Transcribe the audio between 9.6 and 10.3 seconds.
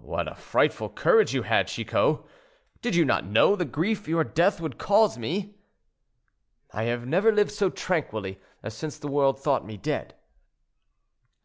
me dead."